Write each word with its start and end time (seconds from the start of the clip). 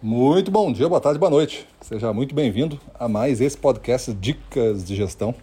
Muito 0.00 0.48
bom 0.52 0.72
dia, 0.72 0.88
boa 0.88 1.00
tarde, 1.00 1.18
boa 1.18 1.28
noite. 1.28 1.66
Seja 1.80 2.12
muito 2.12 2.32
bem-vindo 2.32 2.78
a 2.96 3.08
mais 3.08 3.40
esse 3.40 3.58
podcast 3.58 4.12
Dicas 4.12 4.84
de 4.84 4.94
Gestão. 4.94 5.34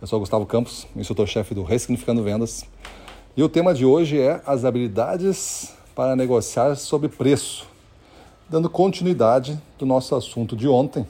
Eu 0.00 0.06
sou 0.06 0.18
Gustavo 0.18 0.46
Campos, 0.46 0.86
instrutor-chefe 0.96 1.54
do 1.54 1.62
Ressignificando 1.62 2.22
Vendas. 2.22 2.64
E 3.36 3.42
o 3.42 3.50
tema 3.50 3.74
de 3.74 3.84
hoje 3.84 4.18
é 4.18 4.40
as 4.46 4.64
habilidades 4.64 5.74
para 5.94 6.16
negociar 6.16 6.74
sobre 6.76 7.10
preço, 7.10 7.66
dando 8.48 8.70
continuidade 8.70 9.60
do 9.78 9.84
nosso 9.84 10.14
assunto 10.14 10.56
de 10.56 10.66
ontem, 10.66 11.06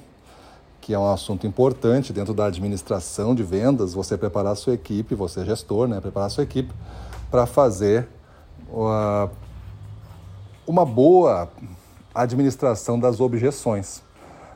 que 0.81 0.93
é 0.93 0.99
um 0.99 1.09
assunto 1.09 1.47
importante 1.47 2.13
dentro 2.13 2.35
da 2.35 2.47
administração 2.47 3.33
de 3.33 3.45
vendas, 3.45 3.95
você 3.95 4.19
preparar 4.19 4.55
a 4.55 4.57
sua 4.57 4.75
equipe, 4.75 5.15
você 5.15 5.45
gestor, 5.45 5.87
né, 5.87 6.01
preparar 6.01 6.27
a 6.27 6.31
sua 6.31 6.43
equipe 6.43 6.75
para 7.31 7.47
fazer 7.47 8.09
uh, 8.69 9.31
uma 10.67 10.85
boa 10.85 11.49
administração 12.15 12.99
das 12.99 13.21
objeções. 13.21 14.03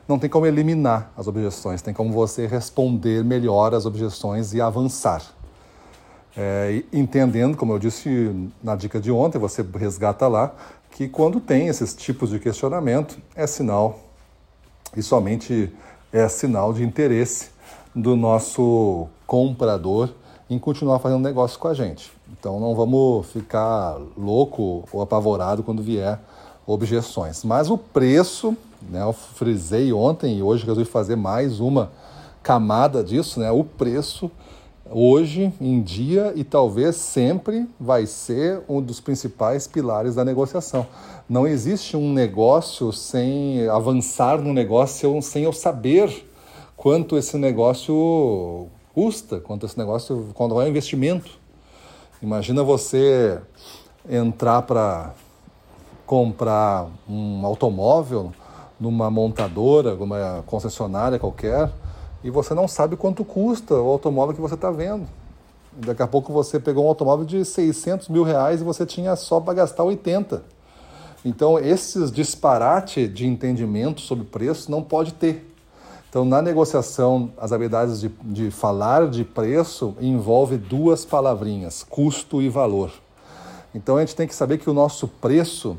Não 0.07 0.17
tem 0.17 0.29
como 0.29 0.45
eliminar 0.45 1.11
as 1.17 1.27
objeções, 1.27 1.81
tem 1.81 1.93
como 1.93 2.11
você 2.11 2.47
responder 2.47 3.23
melhor 3.23 3.73
às 3.73 3.85
objeções 3.85 4.53
e 4.53 4.61
avançar. 4.61 5.21
É, 6.35 6.83
entendendo, 6.93 7.57
como 7.57 7.73
eu 7.73 7.79
disse 7.79 8.49
na 8.63 8.75
dica 8.75 8.99
de 8.99 9.11
ontem, 9.11 9.37
você 9.37 9.65
resgata 9.75 10.27
lá, 10.27 10.53
que 10.91 11.07
quando 11.07 11.39
tem 11.39 11.67
esses 11.67 11.93
tipos 11.93 12.29
de 12.29 12.39
questionamento, 12.39 13.17
é 13.35 13.45
sinal, 13.45 13.99
e 14.95 15.03
somente 15.03 15.73
é 16.13 16.27
sinal 16.29 16.73
de 16.73 16.83
interesse 16.83 17.49
do 17.93 18.15
nosso 18.15 19.07
comprador 19.25 20.09
em 20.49 20.57
continuar 20.57 20.99
fazendo 20.99 21.21
negócio 21.21 21.59
com 21.59 21.67
a 21.67 21.73
gente. 21.73 22.11
Então 22.31 22.59
não 22.59 22.73
vamos 22.75 23.27
ficar 23.27 23.97
louco 24.17 24.87
ou 24.91 25.01
apavorado 25.01 25.63
quando 25.63 25.83
vier 25.83 26.19
objeções. 26.67 27.45
Mas 27.45 27.71
o 27.71 27.77
preço, 27.77 28.55
né, 28.89 29.01
eu 29.01 29.13
frisei 29.13 29.93
ontem 29.93 30.37
e 30.37 30.43
hoje 30.43 30.65
resolvi 30.65 30.85
fazer 30.85 31.15
mais 31.15 31.61
uma 31.61 31.91
camada 32.43 33.03
disso, 33.03 33.39
né? 33.39 33.49
O 33.49 33.63
preço 33.63 34.29
hoje 34.89 35.51
em 35.59 35.81
dia 35.81 36.31
e 36.35 36.43
talvez 36.43 36.95
sempre 36.95 37.67
vai 37.79 38.05
ser 38.05 38.61
um 38.69 38.81
dos 38.81 38.99
principais 38.99 39.67
pilares 39.67 40.15
da 40.15 40.23
negociação. 40.23 40.85
Não 41.27 41.47
existe 41.47 41.97
um 41.97 42.13
negócio 42.13 42.91
sem 42.93 43.67
avançar 43.67 44.41
no 44.41 44.53
negócio 44.53 45.21
sem 45.21 45.43
eu 45.43 45.53
saber 45.53 46.25
quanto 46.75 47.17
esse 47.17 47.37
negócio 47.37 48.67
custa, 48.93 49.39
quanto 49.39 49.65
esse 49.65 49.77
negócio, 49.77 50.29
quando 50.33 50.59
é 50.61 50.65
um 50.65 50.67
investimento. 50.67 51.31
Imagina 52.21 52.63
você 52.63 53.39
entrar 54.09 54.61
para 54.61 55.13
comprar 56.07 56.87
um 57.07 57.45
automóvel 57.45 58.31
numa 58.79 59.11
montadora, 59.11 59.93
numa 59.93 60.43
concessionária 60.47 61.19
qualquer, 61.19 61.69
e 62.23 62.31
você 62.31 62.53
não 62.53 62.67
sabe 62.67 62.95
quanto 62.95 63.25
custa 63.25 63.75
o 63.75 63.89
automóvel 63.89 64.33
que 64.33 64.41
você 64.41 64.55
está 64.55 64.71
vendo. 64.71 65.05
Daqui 65.73 66.01
a 66.01 66.07
pouco 66.07 66.31
você 66.31 66.59
pegou 66.59 66.85
um 66.85 66.87
automóvel 66.87 67.25
de 67.25 67.43
600 67.43 68.07
mil 68.07 68.23
reais 68.23 68.61
e 68.61 68.63
você 68.63 68.85
tinha 68.85 69.15
só 69.15 69.39
para 69.39 69.53
gastar 69.53 69.83
80. 69.83 70.43
Então, 71.25 71.59
esses 71.59 72.09
disparate 72.09 73.07
de 73.07 73.27
entendimento 73.27 73.99
sobre 74.01 74.23
preço 74.23 74.71
não 74.71 74.81
pode 74.81 75.13
ter. 75.13 75.53
Então, 76.09 76.23
na 76.23 76.41
negociação, 76.41 77.31
as 77.37 77.51
habilidades 77.51 77.99
de, 77.99 78.07
de 78.23 78.49
falar 78.49 79.09
de 79.09 79.25
preço 79.25 79.93
envolve 79.99 80.57
duas 80.57 81.03
palavrinhas, 81.03 81.83
custo 81.83 82.41
e 82.41 82.47
valor. 82.47 82.91
Então, 83.77 83.95
a 83.95 83.99
gente 83.99 84.15
tem 84.15 84.27
que 84.27 84.33
saber 84.33 84.57
que 84.57 84.67
o 84.67 84.73
nosso 84.73 85.07
preço 85.07 85.77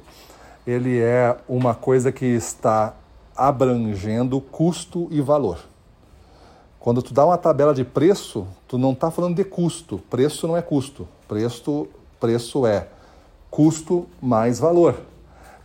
ele 0.65 1.01
é 1.01 1.37
uma 1.49 1.75
coisa 1.75 2.13
que 2.13 2.25
está 2.25 2.95
abrangendo 3.37 4.41
custo 4.41 5.09
e 5.11 5.21
valor. 5.21 5.59
Quando 6.79 7.03
tu 7.03 7.13
dá 7.13 7.27
uma 7.27 7.37
tabela 7.37 7.75
de 7.75 7.83
preço, 7.83 8.47
tu 8.69 8.79
não 8.79 8.93
está 8.93 9.11
falando 9.11 9.35
de 9.35 9.43
custo. 9.43 9.99
Preço 10.09 10.47
não 10.47 10.57
é 10.57 10.63
custo. 10.63 11.09
Preço, 11.27 11.89
preço 12.21 12.65
é 12.65 12.87
custo 13.51 14.07
mais 14.23 14.61
valor. 14.61 14.95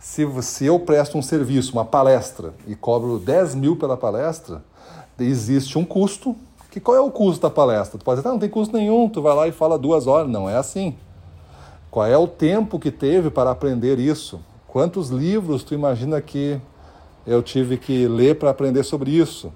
Se, 0.00 0.26
se 0.42 0.66
eu 0.66 0.80
presto 0.80 1.16
um 1.16 1.22
serviço, 1.22 1.72
uma 1.72 1.84
palestra, 1.84 2.52
e 2.66 2.74
cobro 2.74 3.20
10 3.20 3.54
mil 3.54 3.76
pela 3.76 3.96
palestra, 3.96 4.60
existe 5.20 5.78
um 5.78 5.84
custo. 5.84 6.34
Que 6.68 6.80
qual 6.80 6.96
é 6.96 7.00
o 7.00 7.12
custo 7.12 7.42
da 7.42 7.50
palestra? 7.50 7.96
Tu 7.96 8.04
pode 8.04 8.18
dizer, 8.18 8.28
ah, 8.28 8.32
não 8.32 8.40
tem 8.40 8.48
custo 8.48 8.76
nenhum, 8.76 9.08
tu 9.08 9.22
vai 9.22 9.36
lá 9.36 9.46
e 9.46 9.52
fala 9.52 9.78
duas 9.78 10.08
horas. 10.08 10.28
Não 10.28 10.50
é 10.50 10.56
assim. 10.56 10.96
Qual 11.94 12.04
é 12.04 12.18
o 12.18 12.26
tempo 12.26 12.76
que 12.76 12.90
teve 12.90 13.30
para 13.30 13.52
aprender 13.52 14.00
isso? 14.00 14.40
Quantos 14.66 15.10
livros 15.10 15.62
tu 15.62 15.74
imagina 15.74 16.20
que 16.20 16.60
eu 17.24 17.40
tive 17.40 17.76
que 17.76 18.08
ler 18.08 18.36
para 18.36 18.50
aprender 18.50 18.82
sobre 18.82 19.12
isso? 19.12 19.52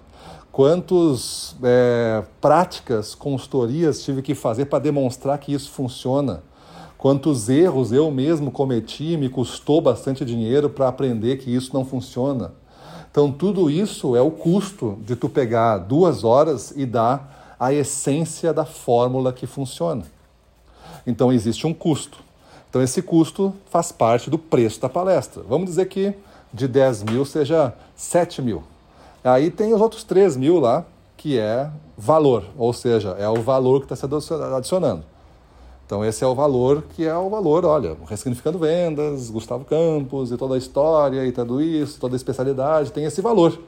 Quantas 0.52 1.56
é, 1.60 2.22
práticas, 2.40 3.12
consultorias 3.12 4.04
tive 4.04 4.22
que 4.22 4.36
fazer 4.36 4.66
para 4.66 4.78
demonstrar 4.78 5.36
que 5.38 5.52
isso 5.52 5.72
funciona? 5.72 6.44
Quantos 6.96 7.48
erros 7.48 7.90
eu 7.90 8.08
mesmo 8.08 8.52
cometi, 8.52 9.16
me 9.16 9.28
custou 9.28 9.80
bastante 9.80 10.24
dinheiro 10.24 10.70
para 10.70 10.86
aprender 10.86 11.38
que 11.38 11.52
isso 11.52 11.74
não 11.74 11.84
funciona? 11.84 12.52
Então, 13.10 13.32
tudo 13.32 13.68
isso 13.68 14.14
é 14.14 14.20
o 14.20 14.30
custo 14.30 14.96
de 15.04 15.16
tu 15.16 15.28
pegar 15.28 15.78
duas 15.78 16.22
horas 16.22 16.72
e 16.76 16.86
dar 16.86 17.56
a 17.58 17.72
essência 17.72 18.52
da 18.52 18.64
fórmula 18.64 19.32
que 19.32 19.44
funciona. 19.44 20.04
Então, 21.04 21.32
existe 21.32 21.66
um 21.66 21.74
custo. 21.74 22.27
Então, 22.68 22.82
esse 22.82 23.00
custo 23.02 23.54
faz 23.70 23.90
parte 23.90 24.28
do 24.28 24.38
preço 24.38 24.80
da 24.80 24.88
palestra. 24.88 25.42
Vamos 25.48 25.70
dizer 25.70 25.86
que 25.86 26.14
de 26.52 26.68
10 26.68 27.04
mil 27.04 27.24
seja 27.24 27.74
7 27.96 28.42
mil. 28.42 28.62
Aí 29.24 29.50
tem 29.50 29.72
os 29.74 29.80
outros 29.80 30.04
3 30.04 30.36
mil 30.36 30.58
lá, 30.60 30.84
que 31.16 31.38
é 31.38 31.70
valor, 31.96 32.44
ou 32.56 32.72
seja, 32.72 33.10
é 33.18 33.28
o 33.28 33.42
valor 33.42 33.80
que 33.84 33.92
está 33.92 33.96
se 33.96 34.34
adicionando. 34.54 35.04
Então, 35.84 36.04
esse 36.04 36.22
é 36.22 36.26
o 36.26 36.34
valor 36.34 36.84
que 36.94 37.06
é 37.06 37.16
o 37.16 37.30
valor, 37.30 37.64
olha, 37.64 37.96
Ressignificando 38.06 38.58
Vendas, 38.58 39.30
Gustavo 39.30 39.64
Campos 39.64 40.30
e 40.30 40.36
toda 40.36 40.54
a 40.54 40.58
história 40.58 41.24
e 41.24 41.32
tudo 41.32 41.62
isso, 41.62 41.98
toda 41.98 42.14
a 42.14 42.18
especialidade 42.18 42.92
tem 42.92 43.04
esse 43.04 43.22
valor. 43.22 43.58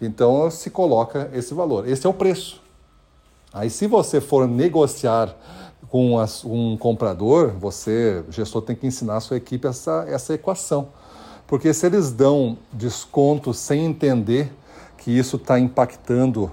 Então, 0.00 0.50
se 0.50 0.68
coloca 0.68 1.30
esse 1.32 1.54
valor. 1.54 1.88
Esse 1.88 2.06
é 2.06 2.10
o 2.10 2.12
preço. 2.12 2.60
Aí, 3.52 3.70
se 3.70 3.86
você 3.86 4.20
for 4.20 4.46
negociar 4.46 5.34
com 5.88 6.16
um 6.44 6.76
comprador, 6.76 7.52
você, 7.52 8.24
gestor, 8.28 8.62
tem 8.62 8.74
que 8.74 8.86
ensinar 8.86 9.16
a 9.16 9.20
sua 9.20 9.36
equipe 9.36 9.66
essa, 9.66 10.04
essa 10.08 10.34
equação. 10.34 10.88
Porque 11.46 11.72
se 11.72 11.86
eles 11.86 12.10
dão 12.10 12.58
desconto 12.72 13.52
sem 13.52 13.84
entender 13.84 14.52
que 14.98 15.10
isso 15.10 15.36
está 15.36 15.58
impactando 15.58 16.50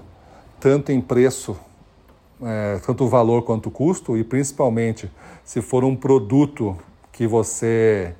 tanto 0.60 0.92
em 0.92 1.00
preço, 1.00 1.56
é, 2.42 2.78
tanto 2.84 3.04
o 3.04 3.08
valor 3.08 3.42
quanto 3.42 3.68
o 3.68 3.70
custo, 3.70 4.16
e 4.16 4.22
principalmente 4.22 5.10
se 5.44 5.62
for 5.62 5.84
um 5.84 5.96
produto 5.96 6.76
que 7.10 7.26
você 7.26 8.14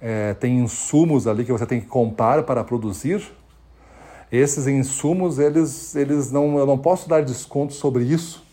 é, 0.00 0.34
tem 0.34 0.58
insumos 0.60 1.26
ali 1.26 1.44
que 1.44 1.52
você 1.52 1.66
tem 1.66 1.80
que 1.80 1.86
comprar 1.86 2.42
para 2.42 2.62
produzir, 2.62 3.22
esses 4.30 4.66
insumos, 4.68 5.38
eles, 5.38 5.96
eles 5.96 6.30
não, 6.30 6.56
eu 6.58 6.66
não 6.66 6.78
posso 6.78 7.08
dar 7.08 7.22
desconto 7.22 7.72
sobre 7.72 8.04
isso, 8.04 8.44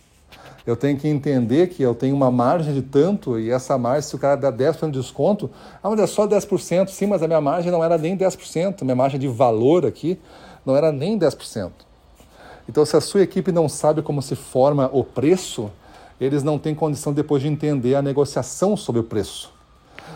eu 0.67 0.75
tenho 0.75 1.00
que 1.00 1.07
entender 1.07 1.67
que 1.67 1.81
eu 1.81 1.95
tenho 1.95 2.13
uma 2.13 2.29
margem 2.29 2.73
de 2.73 2.81
tanto 2.81 3.39
e 3.39 3.50
essa 3.50 3.78
margem, 3.78 4.01
se 4.01 4.16
o 4.16 4.19
cara 4.19 4.35
dá 4.35 4.51
10% 4.51 4.91
de 4.91 5.00
desconto, 5.00 5.50
ah, 5.81 5.89
mas 5.89 5.97
é 6.01 6.05
só 6.05 6.28
10%, 6.28 6.89
sim, 6.89 7.07
mas 7.07 7.23
a 7.23 7.28
minha 7.28 7.39
margem 7.39 7.72
não 7.72 7.81
era 7.81 7.97
nem 7.97 8.17
10%, 8.17 8.83
minha 8.83 8.94
margem 8.94 9.17
de 9.17 9.29
valor 9.29 9.85
aqui 9.85 10.19
não 10.66 10.75
era 10.75 10.91
nem 10.91 11.17
10%. 11.17 11.72
Então, 12.67 12.85
se 12.85 12.97
a 12.97 13.01
sua 13.01 13.22
equipe 13.22 13.50
não 13.50 13.69
sabe 13.69 14.01
como 14.01 14.22
se 14.22 14.35
forma 14.35 14.89
o 14.91 15.05
preço, 15.05 15.72
eles 16.19 16.44
não 16.44 16.59
têm 16.59 16.75
condição 16.75 17.13
depois 17.13 17.41
de 17.41 17.47
entender 17.47 17.95
a 17.95 18.01
negociação 18.01 18.75
sobre 18.75 18.99
o 18.99 19.05
preço. 19.05 19.53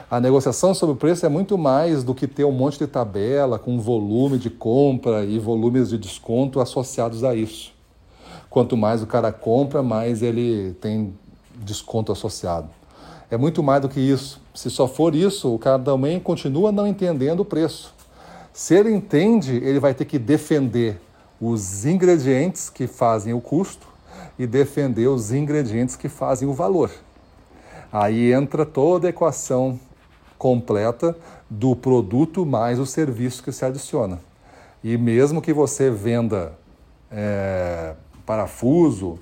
A 0.09 0.19
negociação 0.19 0.73
sobre 0.73 0.95
o 0.95 0.97
preço 0.97 1.25
é 1.25 1.29
muito 1.29 1.57
mais 1.57 2.03
do 2.03 2.13
que 2.13 2.27
ter 2.27 2.43
um 2.43 2.51
monte 2.51 2.77
de 2.77 2.87
tabela 2.87 3.57
com 3.57 3.79
volume 3.79 4.37
de 4.37 4.49
compra 4.49 5.23
e 5.23 5.39
volumes 5.39 5.91
de 5.91 5.97
desconto 5.97 6.59
associados 6.59 7.23
a 7.23 7.33
isso. 7.33 7.71
Quanto 8.51 8.75
mais 8.75 9.01
o 9.01 9.07
cara 9.07 9.31
compra, 9.31 9.81
mais 9.81 10.21
ele 10.21 10.73
tem 10.81 11.13
desconto 11.55 12.11
associado. 12.11 12.67
É 13.29 13.37
muito 13.37 13.63
mais 13.63 13.81
do 13.81 13.87
que 13.87 14.01
isso. 14.01 14.41
Se 14.53 14.69
só 14.69 14.89
for 14.89 15.15
isso, 15.15 15.55
o 15.55 15.57
cara 15.57 15.79
também 15.79 16.19
continua 16.19 16.69
não 16.69 16.85
entendendo 16.85 17.39
o 17.39 17.45
preço. 17.45 17.95
Se 18.51 18.75
ele 18.75 18.91
entende, 18.91 19.55
ele 19.55 19.79
vai 19.79 19.93
ter 19.93 20.03
que 20.03 20.19
defender 20.19 20.99
os 21.39 21.85
ingredientes 21.85 22.69
que 22.69 22.87
fazem 22.87 23.33
o 23.33 23.39
custo 23.39 23.87
e 24.37 24.45
defender 24.45 25.07
os 25.07 25.31
ingredientes 25.31 25.95
que 25.95 26.09
fazem 26.09 26.45
o 26.45 26.53
valor. 26.53 26.91
Aí 27.89 28.33
entra 28.33 28.65
toda 28.65 29.07
a 29.07 29.11
equação 29.11 29.79
completa 30.37 31.15
do 31.49 31.73
produto 31.73 32.45
mais 32.45 32.79
o 32.79 32.85
serviço 32.85 33.43
que 33.43 33.53
se 33.53 33.63
adiciona. 33.63 34.19
E 34.83 34.97
mesmo 34.97 35.41
que 35.41 35.53
você 35.53 35.89
venda 35.89 36.51
é, 37.09 37.93
parafuso, 38.31 39.19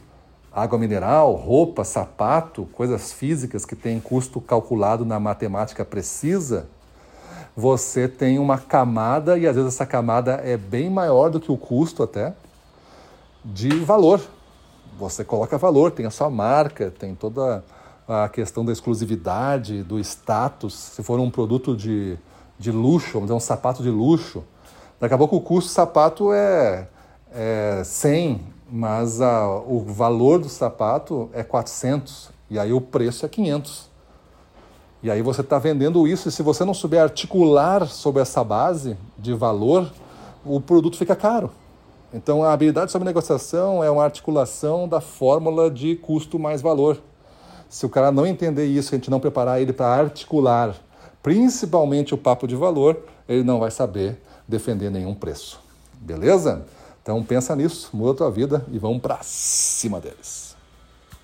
água 0.54 0.78
mineral, 0.78 1.34
roupa, 1.34 1.84
sapato, 1.84 2.70
coisas 2.74 3.12
físicas 3.12 3.66
que 3.66 3.76
têm 3.76 4.00
custo 4.00 4.40
calculado 4.40 5.04
na 5.04 5.20
matemática 5.20 5.84
precisa, 5.84 6.68
você 7.58 8.08
tem 8.08 8.38
uma 8.38 8.60
camada, 8.60 9.36
e 9.36 9.48
às 9.48 9.56
vezes 9.56 9.74
essa 9.74 9.86
camada 9.86 10.34
é 10.44 10.56
bem 10.56 10.92
maior 10.92 11.32
do 11.32 11.40
que 11.40 11.52
o 11.52 11.58
custo 11.58 12.04
até, 12.04 12.36
de 13.44 13.70
valor. 13.80 14.22
Você 15.00 15.24
coloca 15.24 15.58
valor, 15.58 15.90
tem 15.90 16.06
a 16.06 16.12
sua 16.12 16.30
marca, 16.30 16.92
tem 16.92 17.16
toda 17.16 17.64
a 18.08 18.30
questão 18.30 18.64
da 18.64 18.72
exclusividade, 18.72 19.82
do 19.82 19.98
status. 20.00 20.76
Se 20.76 21.02
for 21.02 21.20
um 21.20 21.32
produto 21.32 21.76
de, 21.76 22.16
de 22.60 22.72
luxo, 22.72 23.14
vamos 23.14 23.26
dizer, 23.26 23.38
um 23.38 23.40
sapato 23.40 23.82
de 23.82 23.90
luxo, 23.90 24.44
daqui 25.00 25.16
a 25.16 25.18
pouco 25.18 25.36
o 25.36 25.42
custo 25.42 25.72
do 25.72 25.74
sapato 25.74 26.32
é, 26.32 26.88
é 27.34 27.82
100, 27.84 28.59
mas 28.72 29.22
a, 29.22 29.48
o 29.48 29.80
valor 29.80 30.40
do 30.40 30.50
sapato 30.50 31.30
é 31.34 31.44
400, 31.44 32.30
e 32.50 32.60
aí 32.60 32.72
o 32.72 32.82
preço 32.82 33.26
é 33.26 33.30
500. 33.30 33.90
E 35.02 35.10
aí 35.10 35.22
você 35.22 35.42
está 35.42 35.58
vendendo 35.58 36.08
isso, 36.08 36.28
e 36.28 36.32
se 36.32 36.44
você 36.44 36.66
não 36.66 36.74
souber 36.74 37.02
articular 37.02 37.88
sobre 37.88 38.22
essa 38.22 38.44
base 38.44 38.98
de 39.18 39.34
valor, 39.34 39.90
o 40.46 40.60
produto 40.60 40.98
fica 40.98 41.16
caro. 41.16 41.52
Então, 42.14 42.44
a 42.44 42.52
habilidade 42.52 42.92
sobre 42.92 43.06
negociação 43.06 43.84
é 43.84 43.90
uma 43.90 44.04
articulação 44.04 44.88
da 44.88 45.00
fórmula 45.00 45.70
de 45.70 45.96
custo 45.96 46.40
mais 46.40 46.62
valor. 46.62 46.98
Se 47.70 47.86
o 47.86 47.90
cara 47.90 48.12
não 48.12 48.26
entender 48.26 48.66
isso, 48.66 48.94
a 48.94 48.98
gente 48.98 49.12
não 49.12 49.20
preparar 49.20 49.62
ele 49.62 49.72
para 49.72 49.88
articular, 49.88 50.76
principalmente 51.22 52.14
o 52.14 52.18
papo 52.18 52.48
de 52.48 52.56
valor, 52.56 52.98
ele 53.28 53.44
não 53.44 53.60
vai 53.60 53.70
saber 53.70 54.20
defender 54.48 54.90
nenhum 54.90 55.14
preço. 55.14 55.62
Beleza? 55.94 56.66
Então 57.10 57.24
pensa 57.24 57.56
nisso, 57.56 57.90
muda 57.92 58.12
a 58.12 58.14
tua 58.14 58.30
vida 58.30 58.64
e 58.72 58.78
vamos 58.78 59.02
para 59.02 59.18
cima 59.24 60.00
deles. 60.00 60.49